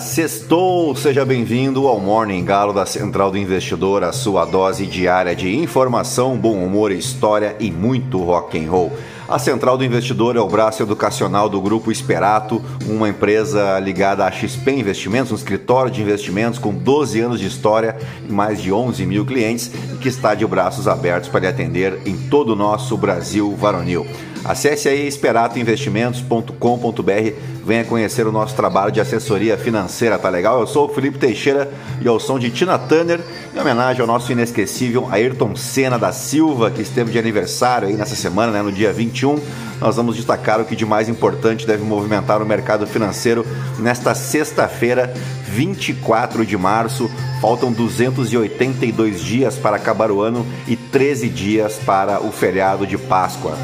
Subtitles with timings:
[0.00, 0.94] sextou!
[0.94, 6.36] Seja bem-vindo ao Morning Galo da Central do Investidor, a sua dose diária de informação,
[6.36, 8.92] bom humor, história e muito rock and roll.
[9.28, 14.30] A Central do Investidor é o braço educacional do Grupo Esperato, uma empresa ligada à
[14.30, 17.96] XP Investimentos, um escritório de investimentos com 12 anos de história
[18.28, 22.16] e mais de 11 mil clientes que está de braços abertos para lhe atender em
[22.16, 24.06] todo o nosso Brasil varonil.
[24.44, 27.32] Acesse aí esperatoinvestimentos.com.br,
[27.64, 30.58] venha conhecer o nosso trabalho de assessoria financeira, tá legal?
[30.60, 33.20] Eu sou o Felipe Teixeira e ao som de Tina Turner,
[33.54, 38.16] em homenagem ao nosso inesquecível Ayrton Senna da Silva, que esteve de aniversário aí nessa
[38.16, 39.38] semana, né, no dia 21.
[39.80, 43.46] Nós vamos destacar o que de mais importante deve movimentar o mercado financeiro
[43.78, 45.14] nesta sexta-feira,
[45.46, 47.08] 24 de março.
[47.40, 53.56] Faltam 282 dias para acabar o ano e 13 dias para o feriado de Páscoa.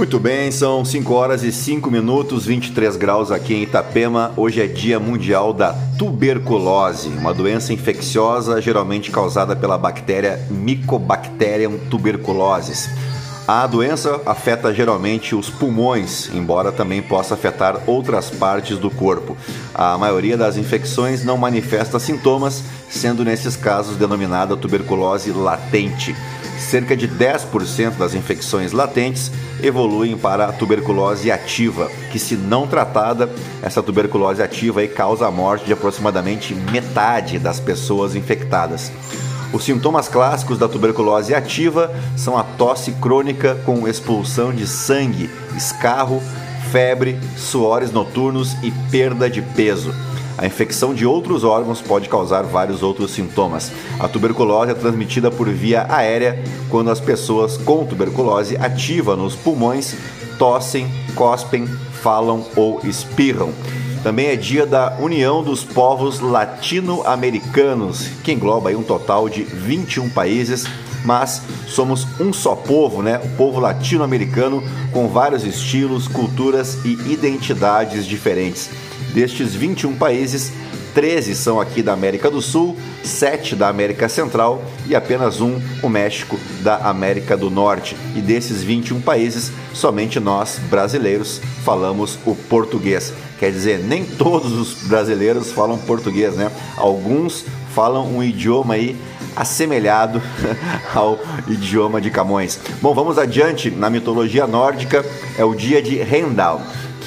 [0.00, 4.32] Muito bem, são 5 horas e 5 minutos, 23 graus aqui em Itapema.
[4.34, 12.88] Hoje é Dia Mundial da Tuberculose, uma doença infecciosa geralmente causada pela bactéria Mycobacterium tuberculosis.
[13.46, 19.36] A doença afeta geralmente os pulmões, embora também possa afetar outras partes do corpo.
[19.74, 26.16] A maioria das infecções não manifesta sintomas, sendo nesses casos denominada tuberculose latente
[26.60, 29.32] cerca de 10% das infecções latentes
[29.62, 33.30] evoluem para a tuberculose ativa, que se não tratada,
[33.62, 38.92] essa tuberculose ativa causa a morte de aproximadamente metade das pessoas infectadas.
[39.52, 46.22] Os sintomas clássicos da tuberculose ativa são a tosse crônica com expulsão de sangue, escarro,
[46.70, 49.92] febre, suores noturnos e perda de peso.
[50.38, 53.70] A infecção de outros órgãos pode causar vários outros sintomas.
[53.98, 59.94] A tuberculose é transmitida por via aérea quando as pessoas com tuberculose ativa nos pulmões
[60.40, 63.52] tossem, cospem, falam ou espirram.
[64.02, 70.64] Também é dia da União dos Povos Latino-Americanos, que engloba um total de 21 países,
[71.04, 73.20] mas somos um só povo, né?
[73.22, 78.70] O povo latino-americano com vários estilos, culturas e identidades diferentes.
[79.12, 80.52] Destes 21 países,
[80.94, 85.88] 13 são aqui da América do Sul, 7 da América Central e apenas um, o
[85.88, 87.96] México, da América do Norte.
[88.14, 93.12] E desses 21 países, somente nós, brasileiros, falamos o português.
[93.38, 96.50] Quer dizer, nem todos os brasileiros falam português, né?
[96.76, 97.44] Alguns
[97.74, 98.96] falam um idioma aí
[99.34, 100.20] assemelhado
[100.94, 101.18] ao
[101.48, 102.58] idioma de Camões.
[102.82, 103.70] Bom, vamos adiante.
[103.70, 105.04] Na mitologia nórdica
[105.38, 106.60] é o dia de Heimdall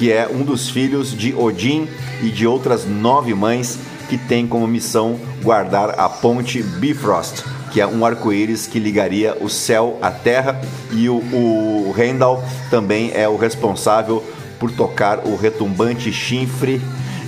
[0.03, 1.87] que é um dos filhos de Odin
[2.21, 7.41] e de outras nove mães que tem como missão guardar a ponte Bifrost,
[7.71, 10.59] que é um arco-íris que ligaria o céu à terra,
[10.91, 14.21] e o, o Heimdall também é o responsável
[14.59, 16.81] por tocar o retumbante chifre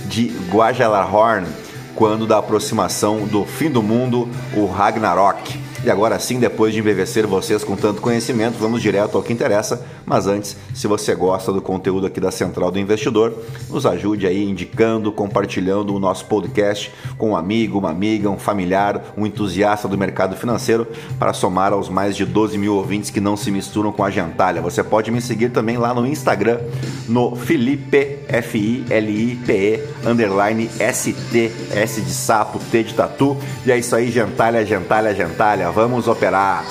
[0.04, 1.46] de Guajalahorn
[1.94, 5.65] quando da aproximação do fim do mundo, o Ragnarok.
[5.86, 9.86] E agora sim, depois de embevecer vocês com tanto conhecimento, vamos direto ao que interessa.
[10.04, 13.32] Mas antes, se você gosta do conteúdo aqui da Central do Investidor,
[13.70, 19.14] nos ajude aí indicando, compartilhando o nosso podcast com um amigo, uma amiga, um familiar,
[19.16, 20.88] um entusiasta do mercado financeiro
[21.20, 24.60] para somar aos mais de 12 mil ouvintes que não se misturam com a gentalha.
[24.60, 26.58] Você pode me seguir também lá no Instagram,
[27.08, 33.36] no Felipe, F-I-L-I-P-E, underline S-T, S de sapo, T de tatu.
[33.64, 36.64] E é isso aí, gentalha, gentalha, gentalha vamos operar.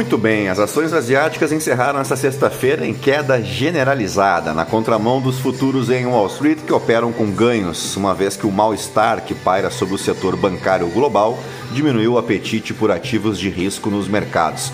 [0.00, 5.90] Muito bem, as ações asiáticas encerraram esta sexta-feira em queda generalizada, na contramão dos futuros
[5.90, 9.94] em Wall Street que operam com ganhos, uma vez que o mal-estar que paira sobre
[9.94, 11.38] o setor bancário global
[11.74, 14.72] diminuiu o apetite por ativos de risco nos mercados.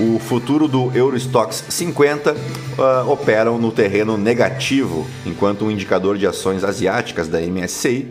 [0.00, 6.64] O futuro do Eurostox 50 uh, operam no terreno negativo, enquanto o indicador de ações
[6.64, 8.08] asiáticas da MSCI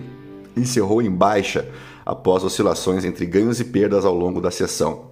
[0.56, 1.68] encerrou em baixa
[2.06, 5.11] após oscilações entre ganhos e perdas ao longo da sessão.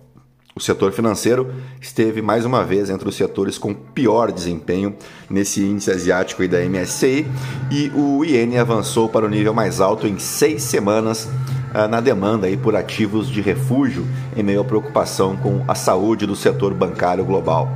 [0.60, 4.94] O setor financeiro esteve mais uma vez entre os setores com pior desempenho
[5.30, 7.26] nesse índice asiático da MSCI
[7.72, 11.30] e o iene avançou para o nível mais alto em seis semanas
[11.74, 16.26] ah, na demanda aí por ativos de refúgio em meio à preocupação com a saúde
[16.26, 17.72] do setor bancário global.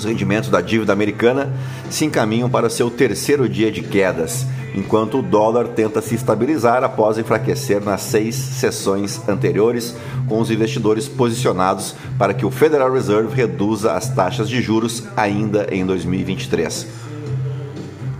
[0.00, 1.52] Os rendimentos da dívida americana
[1.90, 7.18] se encaminham para seu terceiro dia de quedas, enquanto o dólar tenta se estabilizar após
[7.18, 9.94] enfraquecer nas seis sessões anteriores,
[10.26, 15.66] com os investidores posicionados para que o Federal Reserve reduza as taxas de juros ainda
[15.70, 17.09] em 2023.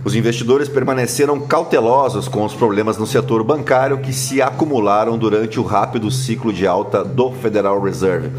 [0.03, 5.63] Os investidores permaneceram cautelosos com os problemas no setor bancário que se acumularam durante o
[5.63, 8.31] rápido ciclo de alta do Federal Reserve.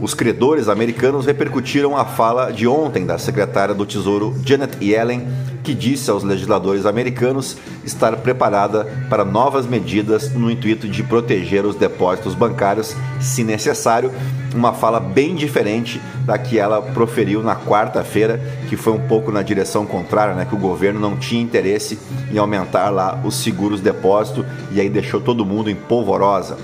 [0.00, 5.28] Os credores americanos repercutiram a fala de ontem da secretária do Tesouro Janet Yellen,
[5.62, 11.76] que disse aos legisladores americanos estar preparada para novas medidas no intuito de proteger os
[11.76, 14.10] depósitos bancários, se necessário,
[14.54, 19.42] uma fala bem diferente da que ela proferiu na quarta-feira, que foi um pouco na
[19.42, 21.98] direção contrária, né, que o governo não tinha interesse
[22.32, 26.56] em aumentar lá os seguros depósito e aí deixou todo mundo em polvorosa.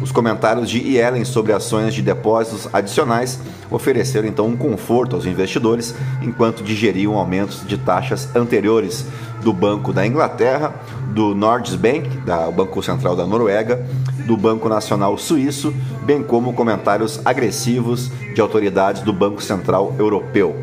[0.00, 3.38] Os comentários de Yellen sobre ações de depósitos adicionais
[3.70, 9.04] ofereceram então um conforto aos investidores enquanto digeriam aumentos de taxas anteriores
[9.42, 10.74] do Banco da Inglaterra,
[11.14, 11.34] do
[11.78, 13.86] Bank, da Banco Central da Noruega,
[14.26, 20.56] do Banco Nacional Suíço, bem como comentários agressivos de autoridades do Banco Central Europeu.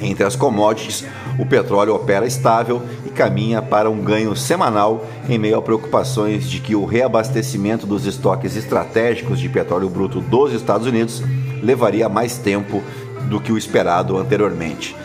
[0.00, 1.04] Entre as commodities,
[1.38, 6.58] o petróleo opera estável e caminha para um ganho semanal em meio a preocupações de
[6.58, 11.22] que o reabastecimento dos estoques estratégicos de petróleo bruto dos Estados Unidos
[11.62, 12.82] levaria mais tempo
[13.28, 14.96] do que o esperado anteriormente.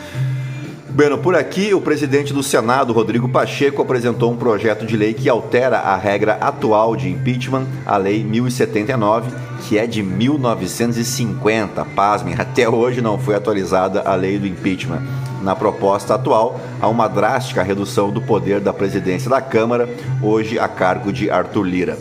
[0.88, 5.28] Bueno, por aqui, o presidente do Senado, Rodrigo Pacheco, apresentou um projeto de lei que
[5.28, 9.30] altera a regra atual de impeachment, a Lei 1079,
[9.62, 11.84] que é de 1950.
[11.86, 15.02] Pasmem, até hoje não foi atualizada a lei do impeachment.
[15.42, 19.88] Na proposta atual, há uma drástica redução do poder da presidência da Câmara,
[20.22, 21.98] hoje a cargo de Arthur Lira.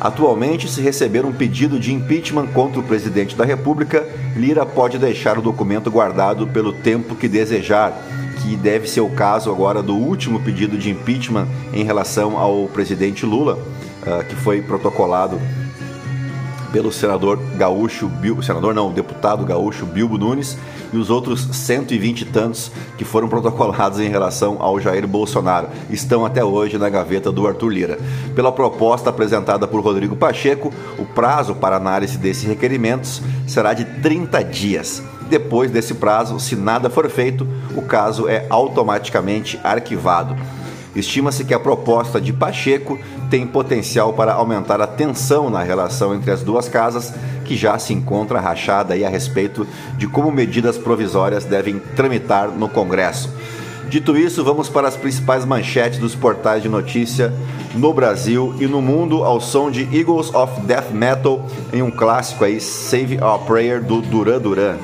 [0.00, 4.04] Atualmente, se receber um pedido de impeachment contra o presidente da República,
[4.36, 7.92] Lira pode deixar o documento guardado pelo tempo que desejar,
[8.40, 13.26] que deve ser o caso agora do último pedido de impeachment em relação ao presidente
[13.26, 15.38] Lula, uh, que foi protocolado
[16.72, 18.10] pelo senador gaúcho,
[18.42, 20.56] senador não, deputado gaúcho Bilbo Nunes
[20.92, 25.68] e os outros 120 e tantos que foram protocolados em relação ao Jair Bolsonaro.
[25.90, 27.98] Estão até hoje na gaveta do Arthur Lira.
[28.34, 34.42] Pela proposta apresentada por Rodrigo Pacheco, o prazo para análise desses requerimentos será de 30
[34.44, 35.02] dias.
[35.28, 40.36] Depois desse prazo, se nada for feito, o caso é automaticamente arquivado.
[40.94, 42.98] Estima-se que a proposta de Pacheco
[43.30, 47.12] tem potencial para aumentar a tensão na relação entre as duas casas,
[47.44, 49.66] que já se encontra rachada a respeito
[49.96, 53.30] de como medidas provisórias devem tramitar no Congresso.
[53.88, 57.32] Dito isso, vamos para as principais manchetes dos portais de notícia
[57.74, 62.44] no Brasil e no mundo ao som de Eagles of Death Metal em um clássico
[62.44, 64.76] aí, Save Our Prayer do Duran Duran.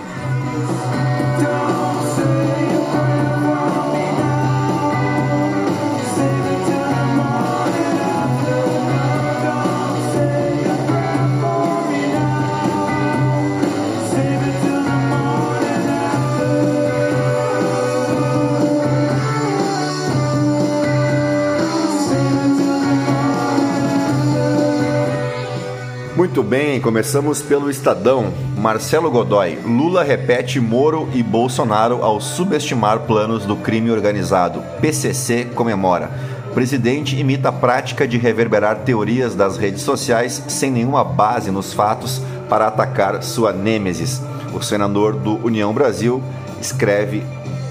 [26.49, 28.33] Bem, começamos pelo Estadão.
[28.57, 29.59] Marcelo Godoy.
[29.67, 34.63] Lula repete Moro e Bolsonaro ao subestimar planos do crime organizado.
[34.81, 36.11] PCC comemora.
[36.55, 42.23] Presidente imita a prática de reverberar teorias das redes sociais sem nenhuma base nos fatos
[42.49, 44.23] para atacar sua nêmesis.
[44.55, 46.23] O senador do União Brasil
[46.63, 47.19] escreve.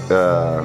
[0.08, 0.64] Uh,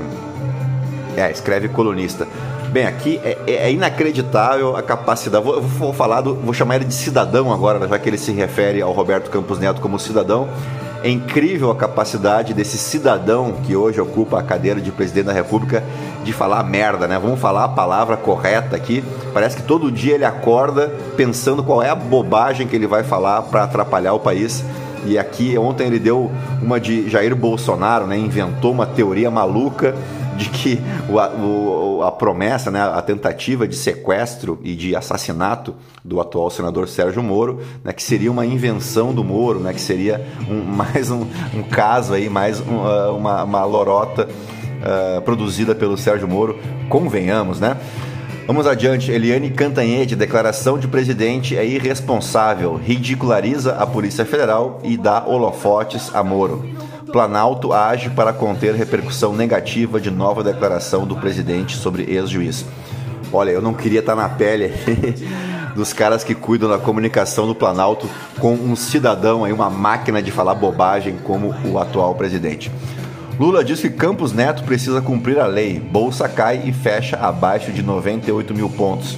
[1.17, 2.27] é, escreve colunista.
[2.73, 5.45] Bem, aqui é, é, é inacreditável a capacidade.
[5.45, 8.81] Vou, vou, falar do, vou chamar ele de cidadão agora, já que ele se refere
[8.81, 10.49] ao Roberto Campos Neto como cidadão.
[11.03, 15.83] É incrível a capacidade desse cidadão que hoje ocupa a cadeira de presidente da República
[16.23, 17.19] de falar merda, né?
[17.19, 19.03] Vamos falar a palavra correta aqui.
[19.31, 23.43] Parece que todo dia ele acorda pensando qual é a bobagem que ele vai falar
[23.43, 24.65] para atrapalhar o país.
[25.05, 26.31] E aqui ontem ele deu
[26.61, 28.17] uma de Jair Bolsonaro, né?
[28.17, 29.95] Inventou uma teoria maluca
[30.35, 36.19] de que o, o, a promessa, né, a tentativa de sequestro e de assassinato do
[36.19, 40.63] atual senador Sérgio Moro, né, que seria uma invenção do Moro, né, que seria um,
[40.65, 46.27] mais um, um, caso aí, mais um, uh, uma, uma lorota uh, produzida pelo Sérgio
[46.27, 46.57] Moro,
[46.89, 47.77] convenhamos, né?
[48.45, 49.09] Vamos adiante.
[49.09, 56.21] Eliane Cantanhede, declaração de presidente é irresponsável, ridiculariza a Polícia Federal e dá holofotes a
[56.21, 56.65] Moro.
[57.11, 62.65] Planalto age para conter repercussão negativa de nova declaração do presidente sobre ex-juiz.
[63.31, 64.73] Olha, eu não queria estar na pele
[65.73, 68.09] dos caras que cuidam da comunicação do Planalto
[68.39, 72.69] com um cidadão aí, uma máquina de falar bobagem como o atual presidente.
[73.39, 75.79] Lula diz que Campos Neto precisa cumprir a lei.
[75.79, 79.17] Bolsa cai e fecha abaixo de 98 mil pontos.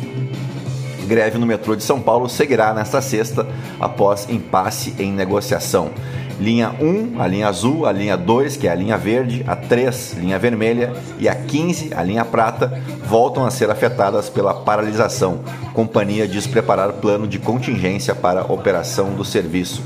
[1.05, 3.45] Greve no metrô de São Paulo seguirá nesta sexta
[3.79, 5.91] após impasse em negociação.
[6.39, 10.15] Linha 1, a linha azul, a linha 2, que é a linha verde, a 3,
[10.17, 15.41] linha vermelha e a 15, a linha prata, voltam a ser afetadas pela paralisação.
[15.73, 19.83] Companhia diz preparar plano de contingência para operação do serviço.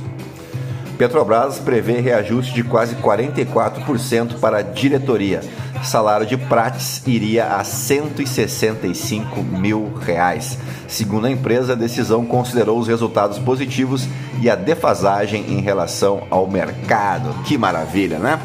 [0.99, 5.39] Petrobras prevê reajuste de quase 44% para a diretoria.
[5.81, 10.57] Salário de Prates iria a 165 mil reais.
[10.89, 14.09] Segundo a empresa, a decisão considerou os resultados positivos
[14.41, 17.33] e a defasagem em relação ao mercado.
[17.45, 18.37] Que maravilha, né?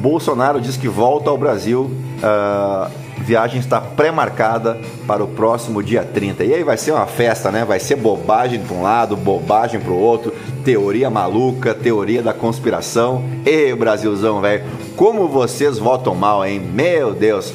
[0.00, 1.90] Bolsonaro diz que volta ao Brasil.
[2.22, 6.44] Uh viagem está pré-marcada para o próximo dia 30.
[6.44, 7.64] E aí vai ser uma festa, né?
[7.64, 10.29] Vai ser bobagem para um lado, bobagem para o outro,
[10.64, 13.24] teoria maluca, teoria da conspiração.
[13.44, 14.64] E Brasilzão, velho,
[14.96, 16.60] como vocês votam mal, hein?
[16.60, 17.52] Meu Deus.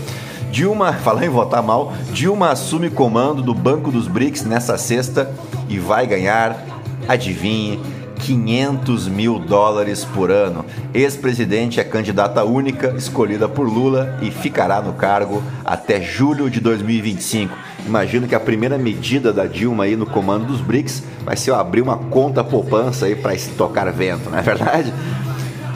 [0.51, 5.31] Dilma, falar em votar mal, Dilma assume comando do Banco dos BRICS nessa sexta
[5.67, 6.65] e vai ganhar,
[7.07, 7.79] adivinhe,
[8.25, 10.65] 500 mil dólares por ano.
[10.93, 17.55] Ex-presidente é candidata única, escolhida por Lula e ficará no cargo até julho de 2025.
[17.85, 21.81] Imagino que a primeira medida da Dilma aí no comando dos BRICS vai ser abrir
[21.81, 24.91] uma conta poupança aí para estocar vento, não é verdade?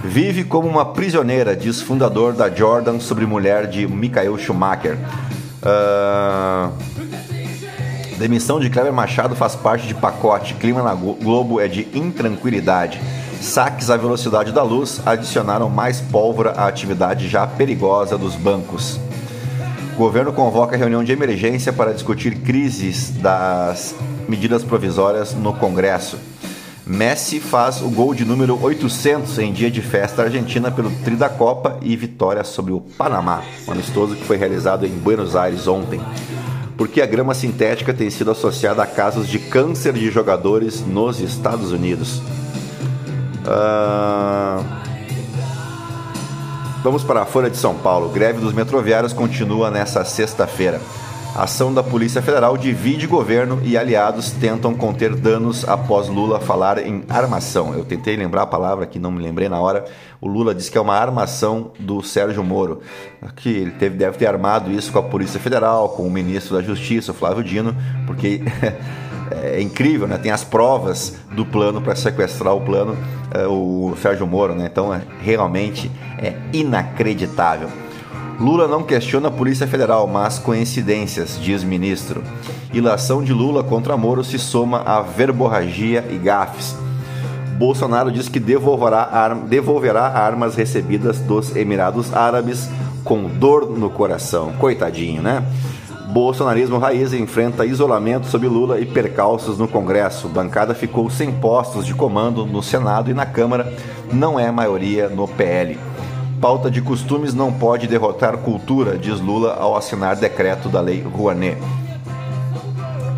[0.04, 4.98] Vive como uma prisioneira, diz fundador da Jordan sobre mulher de Michael Schumacher.
[5.62, 6.72] Uh...
[8.18, 10.54] Demissão de Kleber Machado faz parte de pacote.
[10.56, 13.00] Clima na Globo é de intranquilidade.
[13.40, 19.00] Saques à velocidade da luz adicionaram mais pólvora à atividade já perigosa dos bancos.
[20.00, 23.94] Governo convoca reunião de emergência para discutir crises das
[24.30, 26.18] medidas provisórias no Congresso.
[26.88, 31.28] Messi faz o gol de número 800 em dia de festa argentina pelo Tri da
[31.28, 36.00] Copa e vitória sobre o Panamá, um amistoso que foi realizado em Buenos Aires ontem
[36.78, 41.74] porque a grama sintética tem sido associada a casos de câncer de jogadores nos Estados
[41.74, 42.22] Unidos.
[43.44, 44.89] Uh...
[46.82, 48.08] Vamos para a Folha de São Paulo.
[48.10, 50.80] Greve dos metroviários continua nesta sexta-feira.
[51.36, 57.04] Ação da Polícia Federal divide governo e aliados tentam conter danos após Lula falar em
[57.10, 57.74] armação.
[57.74, 59.86] Eu tentei lembrar a palavra que não me lembrei na hora.
[60.22, 62.82] O Lula disse que é uma armação do Sérgio Moro,
[63.36, 66.62] que ele teve, deve ter armado isso com a Polícia Federal, com o ministro da
[66.62, 67.76] Justiça, Flávio Dino,
[68.08, 68.42] porque
[69.32, 70.18] é incrível, né?
[70.18, 72.98] Tem as provas do plano para sequestrar o plano,
[73.32, 74.70] é, o Sérgio Moro, né?
[74.72, 77.70] Então, é, realmente é inacreditável.
[78.40, 82.24] Lula não questiona a Polícia Federal, mas coincidências, diz ministro.
[82.74, 86.76] Ilação de Lula contra Moro se soma a verborragia e gafes.
[87.58, 92.70] Bolsonaro diz que devolverá, devolverá armas recebidas dos Emirados Árabes
[93.04, 94.54] com dor no coração.
[94.54, 95.44] Coitadinho, né?
[96.10, 100.28] Bolsonarismo raiz enfrenta isolamento sob Lula e percalços no Congresso.
[100.28, 103.72] Bancada ficou sem postos de comando no Senado e na Câmara.
[104.12, 105.78] Não é maioria no PL.
[106.42, 111.60] Pauta de costumes não pode derrotar cultura, diz Lula ao assinar decreto da Lei Rouanet.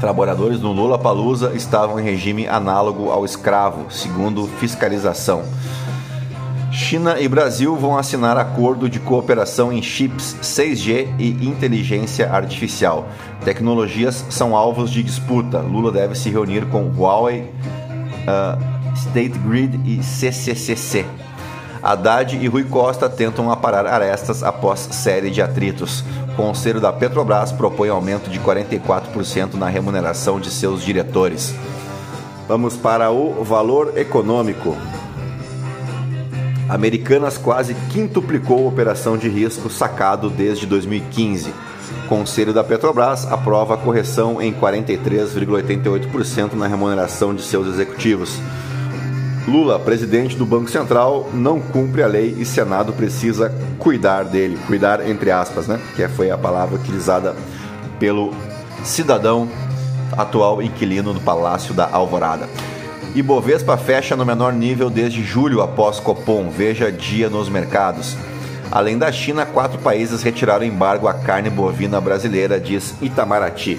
[0.01, 5.43] Trabalhadores no Lula Palusa estavam em regime análogo ao escravo, segundo fiscalização.
[6.71, 13.09] China e Brasil vão assinar acordo de cooperação em chips 6G e inteligência artificial.
[13.43, 15.59] Tecnologias são alvos de disputa.
[15.59, 21.05] Lula deve se reunir com Huawei, uh, State Grid e CCCC.
[21.83, 26.05] Haddad e Rui Costa tentam aparar arestas após série de atritos.
[26.31, 31.53] O Conselho da Petrobras propõe aumento de 44% na remuneração de seus diretores.
[32.47, 34.77] Vamos para o valor econômico.
[36.71, 41.53] Americanas quase quintuplicou a operação de risco sacado desde 2015.
[42.07, 48.39] Conselho da Petrobras aprova a correção em 43,88% na remuneração de seus executivos.
[49.45, 54.57] Lula, presidente do Banco Central, não cumpre a lei e Senado precisa cuidar dele.
[54.65, 55.77] Cuidar entre aspas, né?
[55.93, 57.35] Que foi a palavra utilizada
[57.99, 58.33] pelo
[58.81, 59.49] cidadão
[60.17, 62.47] atual inquilino do Palácio da Alvorada.
[63.13, 66.49] Ibovespa fecha no menor nível desde julho após Copom.
[66.49, 68.15] Veja dia nos mercados.
[68.71, 73.77] Além da China, quatro países retiraram embargo à carne bovina brasileira, diz Itamaraty.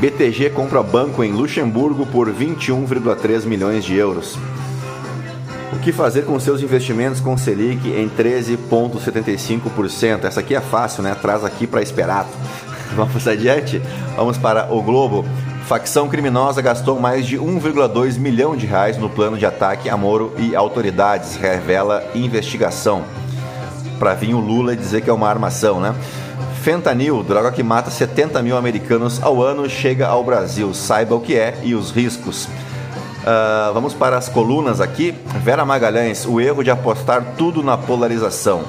[0.00, 4.36] BTG compra banco em Luxemburgo por 21,3 milhões de euros.
[5.72, 10.24] O que fazer com seus investimentos com Selic em 13,75%?
[10.24, 11.14] Essa aqui é fácil, né?
[11.14, 12.30] Traz aqui para Esperato.
[12.96, 13.80] Vamos adiante?
[14.16, 15.24] Vamos para o Globo.
[15.68, 20.32] Facção criminosa gastou mais de 1,2 milhão de reais no plano de ataque a Moro
[20.38, 23.04] e autoridades, revela investigação.
[23.98, 25.94] Para vir o Lula dizer que é uma armação, né?
[26.62, 30.72] Fentanil, droga que mata 70 mil americanos ao ano, chega ao Brasil.
[30.72, 32.46] Saiba o que é e os riscos.
[32.46, 35.14] Uh, vamos para as colunas aqui.
[35.44, 38.62] Vera Magalhães, o erro de apostar tudo na polarização.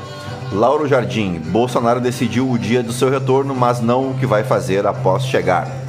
[0.51, 4.85] Lauro Jardim, Bolsonaro decidiu o dia do seu retorno, mas não o que vai fazer
[4.85, 5.88] após chegar.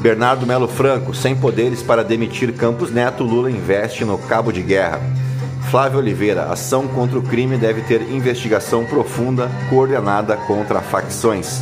[0.00, 4.98] Bernardo Melo Franco, sem poderes para demitir Campos Neto, Lula investe no cabo de guerra.
[5.70, 11.60] Flávio Oliveira, ação contra o crime deve ter investigação profunda, coordenada contra facções.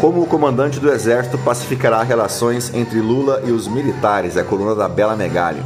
[0.00, 4.36] Como o comandante do exército pacificará relações entre Lula e os militares?
[4.36, 5.60] É a coluna da Bela Megali.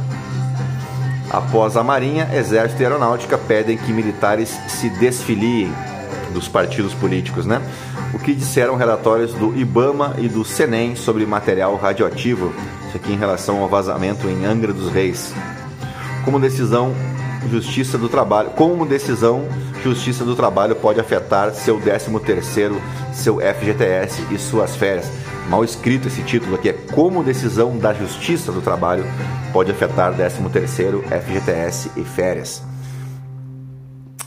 [1.29, 5.71] Após a Marinha, Exército e Aeronáutica pedem que militares se desfiliem
[6.33, 7.61] dos partidos políticos, né?
[8.13, 12.53] O que disseram relatórios do IBAMA e do SENEM sobre material radioativo,
[12.87, 15.33] isso aqui em relação ao vazamento em Angra dos Reis.
[16.23, 16.93] Como decisão
[17.49, 19.47] Justiça do Trabalho, como decisão
[19.83, 22.79] Justiça do Trabalho pode afetar seu 13º,
[23.11, 25.11] seu FGTS e suas férias.
[25.49, 29.03] Mal escrito esse título aqui é como decisão da Justiça do Trabalho
[29.51, 32.63] pode afetar 13º, FGTS e férias.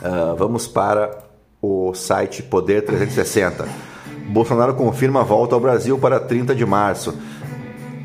[0.02, 1.25] Uh, vamos para
[1.66, 3.66] o site Poder 360.
[4.28, 7.14] Bolsonaro confirma a volta ao Brasil para 30 de março.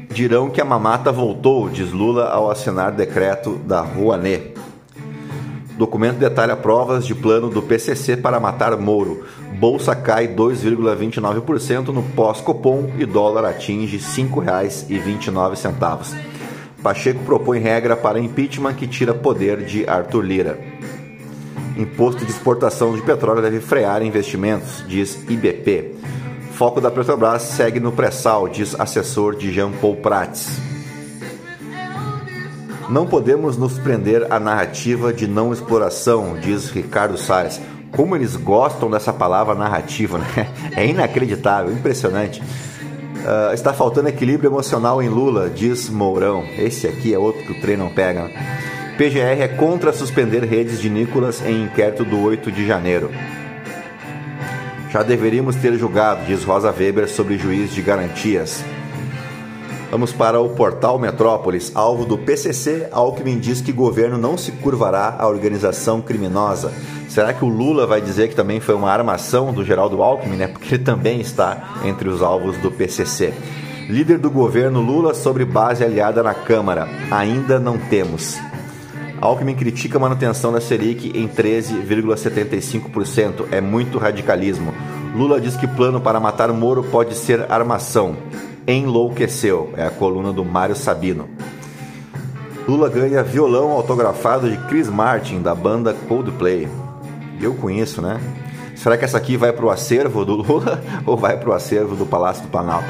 [0.09, 4.55] Dirão que a mamata voltou, diz Lula ao assinar decreto da Rouanet.
[5.77, 9.25] Documento detalha provas de plano do PCC para matar Moro.
[9.59, 16.15] Bolsa cai 2,29% no pós-Copom e dólar atinge R$ 5,29.
[16.83, 20.59] Pacheco propõe regra para impeachment que tira poder de Arthur Lira.
[21.81, 25.95] Imposto de exportação de petróleo deve frear investimentos, diz IBP.
[26.53, 30.59] Foco da Petrobras segue no pré-sal, diz assessor de Jean Paul Prats.
[32.87, 37.59] Não podemos nos prender à narrativa de não exploração, diz Ricardo Salles.
[37.91, 40.47] Como eles gostam dessa palavra narrativa, né?
[40.77, 42.41] É inacreditável, impressionante.
[42.41, 46.43] Uh, está faltando equilíbrio emocional em Lula, diz Mourão.
[46.59, 48.29] Esse aqui é outro que o trem não pega.
[49.01, 53.09] PGR é contra suspender redes de Nicolas em inquérito do 8 de janeiro.
[54.91, 58.63] Já deveríamos ter julgado, diz Rosa Weber, sobre juiz de garantias.
[59.89, 62.89] Vamos para o portal Metrópolis, alvo do PCC.
[62.91, 66.71] Alckmin diz que governo não se curvará à organização criminosa.
[67.09, 70.45] Será que o Lula vai dizer que também foi uma armação do Geraldo Alckmin, né?
[70.45, 73.33] Porque ele também está entre os alvos do PCC.
[73.89, 76.87] Líder do governo Lula sobre base aliada na Câmara.
[77.09, 78.39] Ainda não temos.
[79.21, 83.45] Alckmin critica a manutenção da Selic em 13,75%.
[83.51, 84.73] É muito radicalismo.
[85.15, 88.17] Lula diz que plano para matar Moro pode ser armação.
[88.67, 89.71] Enlouqueceu.
[89.77, 91.29] É a coluna do Mário Sabino.
[92.67, 96.67] Lula ganha violão autografado de Chris Martin, da banda Coldplay.
[97.39, 98.19] Eu conheço, né?
[98.75, 101.95] Será que essa aqui vai para o acervo do Lula ou vai para o acervo
[101.95, 102.89] do Palácio do Planalto?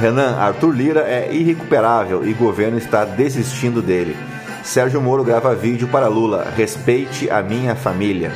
[0.00, 4.16] Renan, Arthur Lira é irrecuperável e o governo está desistindo dele.
[4.62, 6.52] Sérgio Moro grava vídeo para Lula.
[6.56, 8.30] Respeite a minha família.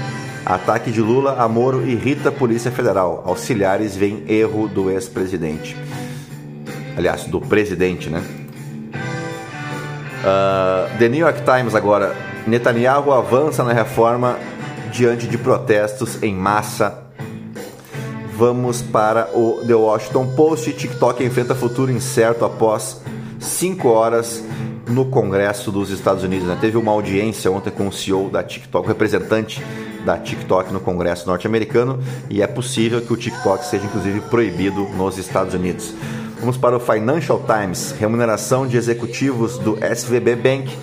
[0.44, 3.22] Ataque de Lula a Moro irrita a Polícia Federal.
[3.26, 5.76] Auxiliares veem erro do ex-presidente.
[6.96, 8.22] Aliás, do presidente, né?
[10.20, 12.14] Uh, The New York Times agora.
[12.46, 14.38] Netanyahu avança na reforma
[14.90, 17.04] diante de protestos em massa.
[18.36, 20.72] Vamos para o The Washington Post.
[20.72, 23.00] TikTok enfrenta futuro incerto após
[23.38, 24.42] 5 horas
[24.88, 26.46] no Congresso dos Estados Unidos.
[26.46, 26.56] Né?
[26.60, 29.62] Teve uma audiência ontem com o CEO da TikTok, o representante
[30.04, 35.16] da TikTok no Congresso norte-americano, e é possível que o TikTok seja inclusive proibido nos
[35.18, 35.94] Estados Unidos.
[36.38, 37.92] Vamos para o Financial Times.
[37.98, 40.76] Remuneração de executivos do SVB Bank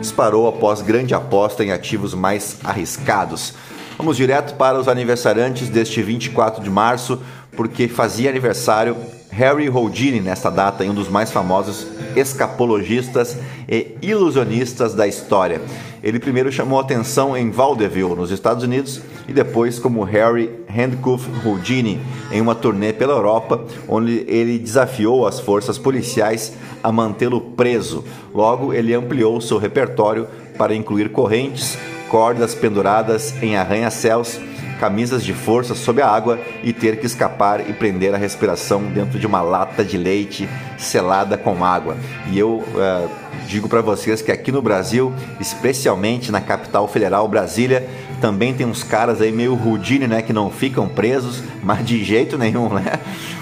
[0.00, 3.54] disparou após grande aposta em ativos mais arriscados.
[3.96, 7.20] Vamos direto para os aniversariantes deste 24 de março,
[7.56, 8.96] porque fazia aniversário
[9.30, 13.36] Harry Houdini nesta data, um dos mais famosos escapologistas
[13.68, 15.60] e ilusionistas da história.
[16.02, 22.00] Ele primeiro chamou atenção em Vaudeville, nos Estados Unidos, e depois como Harry Handcuff Houdini
[22.32, 26.52] em uma turnê pela Europa, onde ele desafiou as forças policiais
[26.82, 28.04] a mantê-lo preso.
[28.34, 30.26] Logo, ele ampliou seu repertório
[30.58, 31.78] para incluir correntes,
[32.14, 34.38] cordas penduradas em arranha-céus,
[34.78, 39.18] camisas de força sob a água e ter que escapar e prender a respiração dentro
[39.18, 40.48] de uma lata de leite
[40.78, 41.96] selada com água.
[42.30, 43.10] E eu uh,
[43.48, 47.84] digo para vocês que aqui no Brasil, especialmente na capital federal Brasília,
[48.20, 52.38] também tem uns caras aí meio rudine, né, que não ficam presos, mas de jeito
[52.38, 53.00] nenhum, né?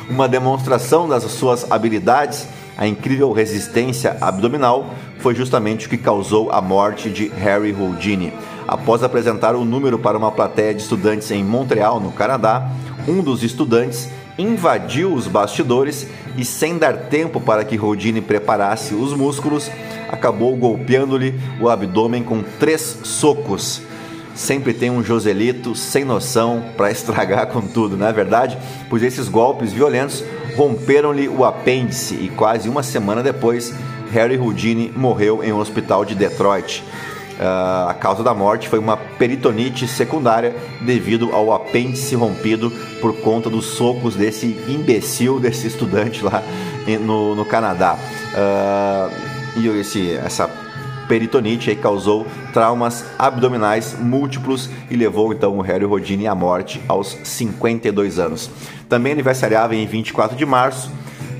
[0.08, 6.62] Uma demonstração das suas habilidades, a incrível resistência abdominal foi justamente o que causou a
[6.62, 8.32] morte de Harry Houdini.
[8.72, 12.70] Após apresentar o número para uma plateia de estudantes em Montreal, no Canadá,
[13.06, 14.08] um dos estudantes
[14.38, 16.06] invadiu os bastidores
[16.38, 19.70] e, sem dar tempo para que Houdini preparasse os músculos,
[20.08, 23.82] acabou golpeando-lhe o abdômen com três socos.
[24.34, 28.56] Sempre tem um Joselito sem noção para estragar com tudo, não é verdade?
[28.88, 30.24] Pois esses golpes violentos
[30.56, 33.74] romperam-lhe o apêndice e quase uma semana depois,
[34.12, 36.82] Harry Houdini morreu em um hospital de Detroit.
[37.42, 43.50] Uh, a causa da morte foi uma peritonite secundária devido ao apêndice rompido por conta
[43.50, 46.40] dos socos desse imbecil, desse estudante lá
[47.00, 47.98] no, no Canadá.
[48.32, 50.48] Uh, e esse, essa
[51.08, 57.18] peritonite aí causou traumas abdominais múltiplos e levou então o Harry Rodini à morte aos
[57.24, 58.48] 52 anos.
[58.88, 60.92] Também aniversariava em 24 de março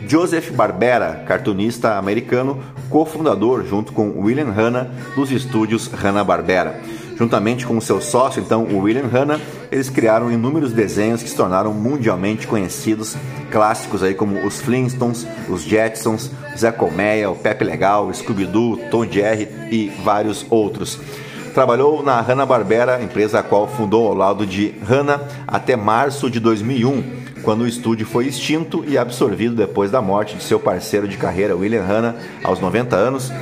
[0.09, 6.79] Joseph Barbera, cartunista americano, cofundador junto com William Hanna dos estúdios Hanna-Barbera.
[7.17, 11.73] Juntamente com seu sócio, então, o William Hanna, eles criaram inúmeros desenhos que se tornaram
[11.73, 13.17] mundialmente conhecidos,
[13.51, 19.49] clássicos aí como os Flintstones, os Jetsons, Zé Colmeia, o Pepe Legal, Scooby-Doo, Tom Jerry
[19.71, 20.99] e vários outros.
[21.55, 27.22] Trabalhou na Hanna-Barbera, empresa a qual fundou ao lado de Hanna até março de 2001,
[27.43, 31.57] quando o estúdio foi extinto e absorvido depois da morte de seu parceiro de carreira,
[31.57, 33.33] William Hanna, aos 90 anos,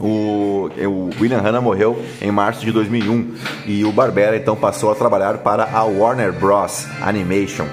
[0.00, 3.34] o, o William Hanna morreu em março de 2001
[3.66, 6.86] e o Barbera então passou a trabalhar para a Warner Bros.
[7.02, 7.66] Animation,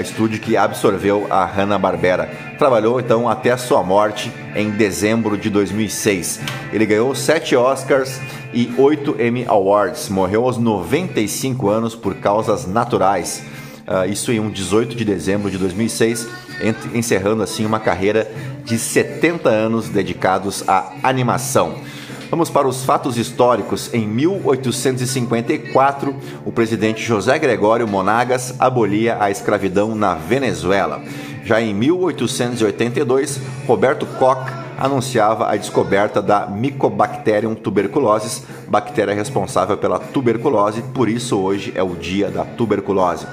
[0.00, 2.30] estúdio que absorveu a Hanna-Barbera.
[2.58, 6.40] Trabalhou então até a sua morte em dezembro de 2006.
[6.70, 8.20] Ele ganhou sete Oscars
[8.52, 10.10] e oito Emmy Awards.
[10.10, 13.42] Morreu aos 95 anos por causas naturais.
[13.90, 16.28] Uh, isso em um 18 de dezembro de 2006,
[16.94, 18.30] encerrando assim uma carreira
[18.64, 21.74] de 70 anos dedicados à animação.
[22.30, 23.92] Vamos para os fatos históricos.
[23.92, 26.14] Em 1854,
[26.46, 31.02] o presidente José Gregório Monagas abolia a escravidão na Venezuela.
[31.44, 40.80] Já em 1882, Roberto Koch anunciava a descoberta da Mycobacterium tuberculosis, bactéria responsável pela tuberculose,
[40.94, 43.26] por isso hoje é o dia da tuberculose.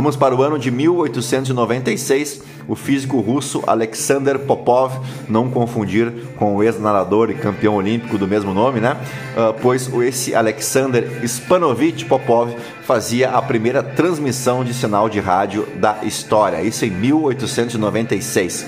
[0.00, 2.40] Vamos para o ano de 1896.
[2.66, 8.54] O físico russo Alexander Popov, não confundir com o ex-nadador e campeão olímpico do mesmo
[8.54, 8.96] nome, né?
[9.36, 12.50] Uh, pois esse Alexander Spanovich Popov
[12.86, 18.66] fazia a primeira transmissão de sinal de rádio da história, isso em 1896.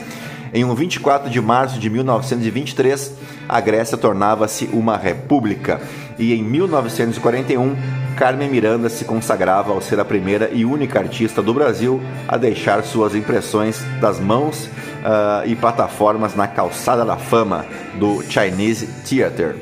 [0.53, 3.11] Em um 24 de março de 1923,
[3.49, 5.81] a Grécia tornava-se uma república
[6.19, 7.75] e em 1941
[8.17, 12.83] Carmen Miranda se consagrava ao ser a primeira e única artista do Brasil a deixar
[12.85, 19.57] suas impressões das mãos uh, e plataformas na calçada da fama do Chinese Theatre.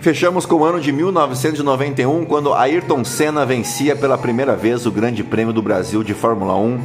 [0.00, 5.22] Fechamos com o ano de 1991, quando Ayrton Senna vencia pela primeira vez o Grande
[5.22, 6.80] Prêmio do Brasil de Fórmula 1 uh,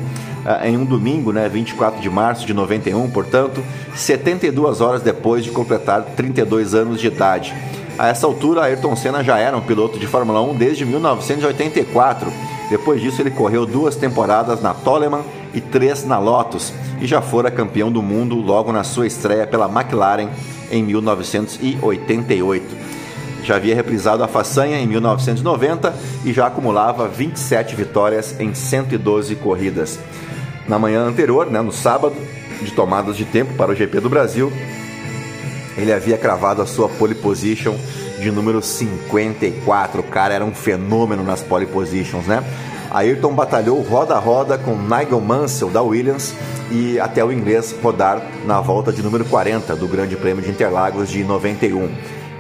[0.46, 3.64] ah, em um domingo, né, 24 de março de 91, portanto,
[3.96, 7.56] 72 horas depois de completar 32 anos de idade.
[7.98, 12.32] A essa altura, Ayrton Senna já era um piloto de Fórmula 1 desde 1984.
[12.70, 17.50] Depois disso, ele correu duas temporadas na Toleman e três na Lotus e já fora
[17.50, 20.30] campeão do mundo logo na sua estreia pela McLaren
[20.70, 22.76] em 1988.
[23.44, 30.00] Já havia reprisado a façanha em 1990 e já acumulava 27 vitórias em 112 corridas.
[30.68, 32.16] Na manhã anterior, né, no sábado,
[32.62, 34.52] de tomadas de tempo para o GP do Brasil,
[35.78, 37.76] ele havia cravado a sua pole position
[38.20, 40.00] de número 54.
[40.00, 42.44] O cara era um fenômeno nas pole positions, né?
[42.92, 46.34] Ayrton batalhou roda a roda com Nigel Mansell da Williams
[46.72, 51.10] e até o inglês rodar na volta de número 40 do Grande Prêmio de Interlagos
[51.10, 51.90] de 91.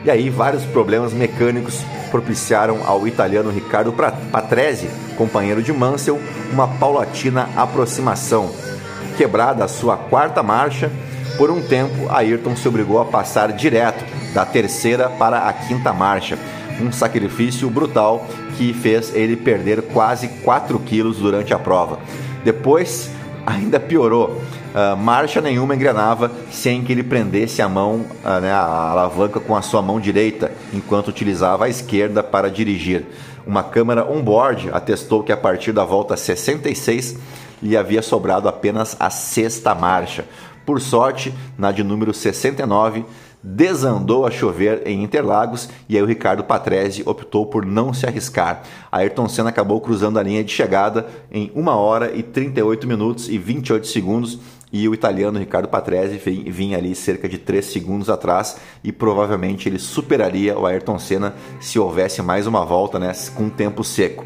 [0.05, 3.91] E aí vários problemas mecânicos propiciaram ao italiano Riccardo
[4.31, 6.21] Patrese, companheiro de Mansell,
[6.53, 8.49] uma paulatina aproximação.
[9.17, 10.91] Quebrada a sua quarta marcha,
[11.37, 16.37] por um tempo, Ayrton se obrigou a passar direto da terceira para a quinta marcha,
[16.81, 18.25] um sacrifício brutal
[18.57, 21.99] que fez ele perder quase 4 quilos durante a prova.
[22.43, 23.09] Depois,
[23.45, 24.41] ainda piorou.
[24.75, 29.55] Uh, marcha nenhuma engrenava sem que ele prendesse a mão, uh, né, a alavanca com
[29.55, 33.05] a sua mão direita, enquanto utilizava a esquerda para dirigir.
[33.47, 37.17] Uma câmera on-board atestou que a partir da volta 66
[37.63, 40.25] lhe havia sobrado apenas a sexta marcha.
[40.65, 43.05] Por sorte, na de número 69,
[43.43, 48.63] desandou a chover em Interlagos e aí o Ricardo Patrese optou por não se arriscar.
[48.91, 53.37] Ayrton Senna acabou cruzando a linha de chegada em 1 hora e 38 minutos e
[53.37, 54.39] 28 segundos
[54.73, 59.77] e o italiano Ricardo Patrese vinha ali cerca de 3 segundos atrás e provavelmente ele
[59.77, 64.25] superaria o Ayrton Senna se houvesse mais uma volta né, com tempo seco.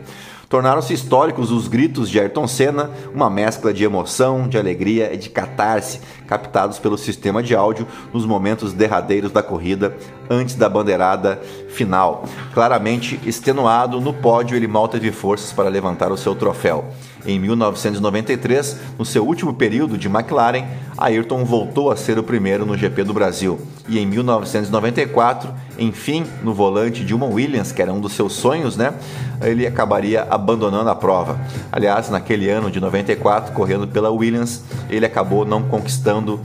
[0.50, 5.30] Tornaram-se históricos os gritos de Ayrton Senna, uma mescla de emoção, de alegria e de
[5.30, 9.96] catarse, captados pelo sistema de áudio nos momentos derradeiros da corrida,
[10.28, 12.24] antes da bandeirada final.
[12.52, 16.84] Claramente extenuado, no pódio ele mal teve forças para levantar o seu troféu.
[17.26, 20.66] Em 1993, no seu último período de McLaren,
[20.98, 23.60] Ayrton voltou a ser o primeiro no GP do Brasil.
[23.88, 28.78] E em 1994, enfim, no volante de uma Williams, que era um dos seus sonhos,
[28.78, 28.94] né?
[29.42, 31.40] Ele acabaria abandonando a prova.
[31.72, 36.40] Aliás, naquele ano de 94, correndo pela Williams, ele acabou não conquistando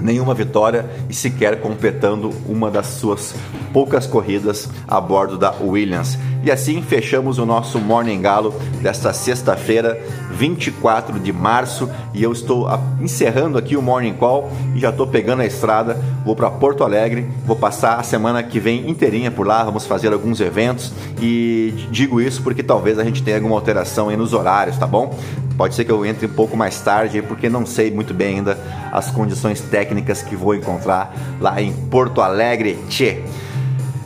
[0.00, 3.34] nenhuma vitória e sequer completando uma das suas
[3.72, 6.18] poucas corridas a bordo da Williams.
[6.42, 10.00] E assim fechamos o nosso Morning Galo desta sexta-feira,
[10.32, 12.66] 24 de março, e eu estou
[13.00, 17.28] encerrando aqui o Morning Call e já estou pegando a estrada, vou para Porto Alegre,
[17.44, 22.20] vou passar a semana que vem inteirinha por lá, vamos fazer alguns eventos e digo
[22.20, 25.14] isso porque talvez a gente tenha alguma alteração aí nos horários, tá bom?
[25.60, 28.58] Pode ser que eu entre um pouco mais tarde, porque não sei muito bem ainda
[28.90, 32.78] as condições técnicas que vou encontrar lá em Porto Alegre.
[32.88, 33.22] Tchê.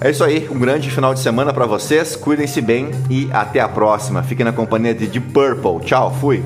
[0.00, 3.68] É isso aí, um grande final de semana para vocês, cuidem-se bem e até a
[3.68, 4.20] próxima.
[4.24, 5.86] Fiquem na companhia de Deep Purple.
[5.86, 6.42] Tchau, fui!